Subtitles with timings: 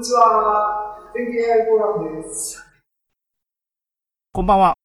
[0.00, 0.96] にちは。
[1.14, 2.64] 天気 AI フォーラムです。
[4.32, 4.78] こんばんは。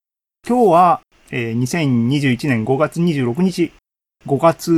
[0.45, 3.71] 今日は、えー2021年5月26日、
[4.27, 4.71] 5月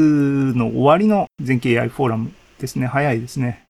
[0.56, 2.86] の終わりの全景 AI フォーラムですね。
[2.86, 3.66] 早いですね。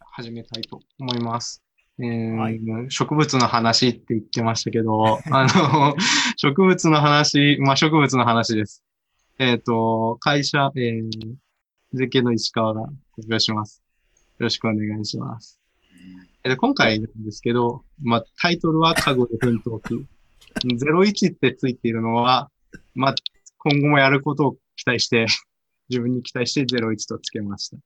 [0.00, 1.62] 始めたいと思います。
[1.98, 2.60] えーはい
[2.90, 5.96] 植物の話って言ってましたけど、 あの、
[6.36, 8.84] 植物の話、まあ、植物の話です。
[9.38, 11.34] えっ、と、会社、えー、
[11.94, 13.81] 絶景の石川が発表します。
[14.42, 15.60] よろしくお願いします。
[16.42, 20.04] えー今回なんですけど、まあ、タイトルは家具で奮闘記。
[20.66, 22.50] 01ってついているのは、
[22.96, 23.14] まあ、
[23.58, 25.26] 今後もやることを期待して、
[25.88, 27.76] 自分に期待して01とつけました。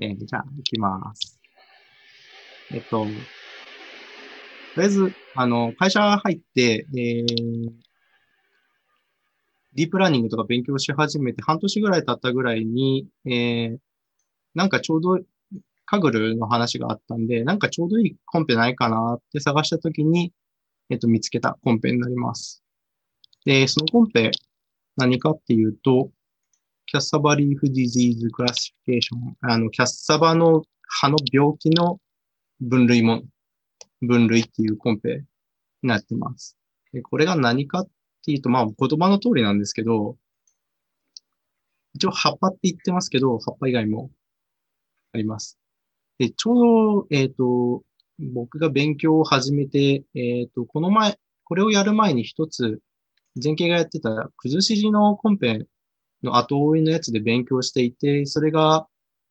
[0.00, 1.38] えーじゃあ、行きます。
[2.70, 3.12] えっと、とり
[4.78, 7.70] あえず、あの、会社入って、えー、
[9.74, 13.78] ディープラーニングとか勉強し始めて半年ぐらい経ったぐらいに、えー、
[14.54, 15.18] なんかちょうど、
[15.84, 20.32] Kaggle の話があったんで、なんかちょうどいいコンペないかなって探したときに、
[20.90, 22.62] えっと、見つけたコンペになります。
[23.44, 24.30] で、そのコンペ、
[24.96, 26.10] 何かっていうと、
[26.86, 29.36] Cassava Leaf Disease Classification。
[29.40, 31.98] あの、キャッサバの葉の病気の
[32.60, 33.22] 分類も、
[34.02, 35.24] 分類っていうコンペ
[35.82, 36.56] になってます。
[36.92, 37.88] でこれが何かっ
[38.24, 40.16] ていうと、まあ言葉の通りなんですけど、
[41.94, 44.10] 一応葉っぱって言ってますけど、葉っぱ以外も
[45.12, 45.58] あります。
[46.18, 47.82] で、ちょうど、えっ、と、
[48.18, 52.80] 僕が勉強を始めて、えっ、と、この前、これをやる前に一つ、
[53.42, 55.66] 前景がやってた、崩し字のコンペ
[56.22, 58.86] の後追いのやつで勉強していて、それが、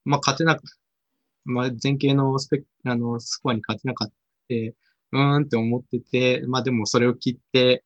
[0.06, 0.64] まあ、勝てなく、
[1.46, 4.16] まあ、前景のスペ、あの、スコアに勝てなかった。
[5.12, 7.84] うーんって思ってて、まあでもそれを切って、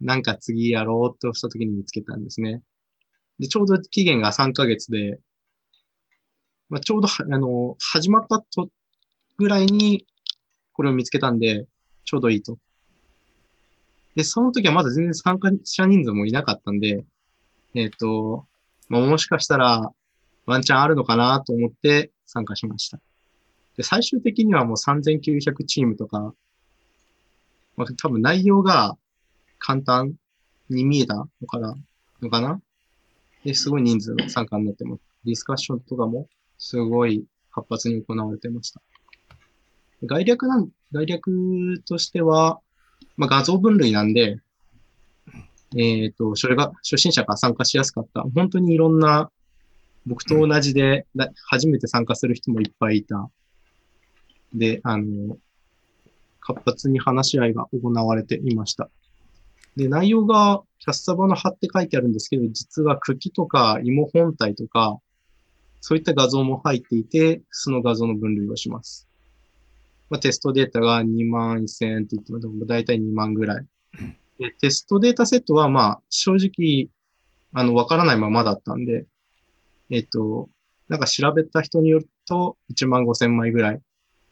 [0.00, 2.62] なんか次やろうとした時に見つけたんですね。
[3.38, 5.20] で、ちょうど期限が3ヶ月で、
[6.72, 8.70] まあ、ちょうど、 あの、始まったと、
[9.36, 10.06] ぐらいに、
[10.72, 11.68] これを見つけたんで、
[12.04, 12.58] ちょうどいいと。
[14.14, 17.04] で、その時はまだ全然参加者人数もいなかったんで、
[17.74, 18.46] えっ、と、
[18.88, 19.92] まあ、もしかしたら、
[20.46, 22.98] ワンチャンあるのかなと思って参加しました。
[23.76, 26.34] で、最終的にはもう3900チームとか、
[27.76, 28.96] まあ、多分内容が
[29.58, 30.14] 簡単
[30.70, 31.76] に見えたのかな
[32.22, 32.62] のかな？
[33.44, 35.02] で、すごい人数の参加になってます。
[35.24, 36.28] ディスカッションとかも
[36.62, 38.80] すごい活発に行われてました。
[40.04, 42.60] 概略なん、概略としては、
[43.16, 44.38] まあ、画像分類なんで、
[45.76, 48.22] えっ、と、それが初心者が参加しやすかった。
[48.22, 49.32] 本当にいろんな、
[50.06, 53.28] 僕と同じで、だ初めて参加する人もいっぱいいた。
[54.54, 55.36] で、あの、
[56.38, 58.88] 活発に話し合いが行われていました。
[59.76, 65.00] で、内容がキャッサバの葉って書いてあるんですけど、実は茎とか芋本体とか、
[65.82, 69.08] そういった画像も入っていて、その画像の分類をします。
[70.08, 73.66] まあ、テストデータが2万1000円って言っても、だいたい2万ぐらい。
[74.38, 76.88] で、テストデータセットは、まあ、正直、
[77.52, 79.06] あの、わからないままだったんで、
[79.90, 80.48] えっと、
[80.88, 83.80] なんか調べた人によると、1万5千枚ぐらい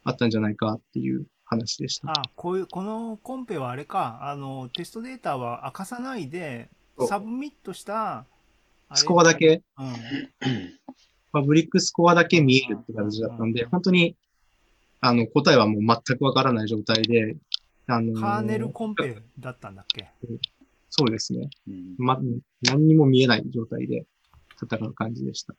[0.05, 2.13] あったんじゃないかっていう話でした。
[2.13, 6.69] あ、こういう、このコンペはあれか、あの、テストデータは明かさないで、
[7.09, 8.25] サブミットした、
[8.95, 9.95] スコアだけ、うん。
[11.33, 14.17] パブリックスコアだけ見えるって形だったんで、本当に、
[15.01, 17.37] あの、答えはもう全くわからない状態で、
[17.87, 20.09] あのカーネルコンペだったんだっけ？
[20.91, 21.51] そうですね。
[21.69, 22.21] うんま、
[22.63, 24.07] 何にも見えない状態で
[24.63, 25.55] 戦う感じでした。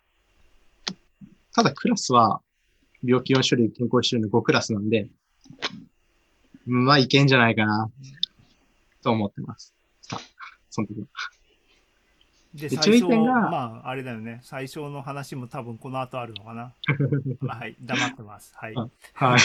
[1.53, 2.41] ただクラスは、
[3.03, 5.09] 病気4種類、健康1種類の5クラスなんで、
[6.65, 7.89] まあいけんじゃないかな、
[9.01, 9.73] と思ってます。
[10.01, 10.21] さあ、
[10.69, 11.07] その時は。
[12.53, 14.39] で、注意点がまあ、あれだよね。
[14.43, 16.73] 最初の話も多分この後あるのかな。
[17.47, 18.53] はい、黙ってます。
[18.55, 18.73] はい。
[18.75, 19.39] あはい。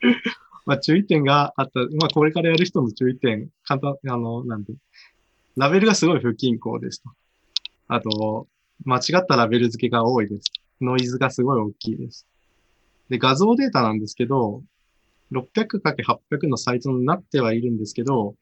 [0.64, 4.74] まあ注意点があった、まあこれからやる人の注意点、簡単、あの、なんで、
[5.56, 7.10] ラベルがすごい不均衡ですと。
[7.88, 8.46] あと、
[8.84, 10.52] 間違ったラベル付けが多いです。
[10.80, 12.26] ノイズがすごい大きいです。
[13.08, 14.62] で、画像データなんですけど、
[15.32, 18.34] 600×800 のサイズになってはいるんですけど、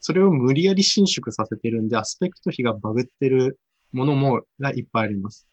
[0.00, 3.60] それを無理やり伸縮させてるんで、アスペクト比がバグってる
[3.92, 5.46] ものもがいっぱいあります。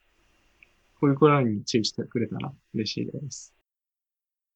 [1.00, 3.57] こういうことに注意してくれたら嬉しいです。